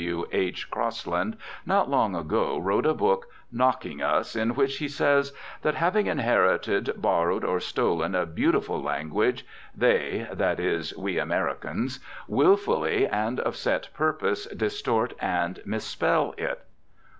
[0.01, 0.25] W.
[0.31, 0.71] H.
[0.71, 5.31] Crosland, not long ago wrote a book "knocking" us, in which he says
[5.61, 9.45] "that having inherited, borrowed or stolen a beautiful language,
[9.77, 16.65] they (that is, we Americans) wilfully and of set purpose distort and misspell it."